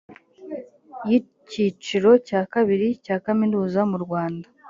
[1.09, 4.47] y icyiciro cya kabiri cya kaminuza mu rwanda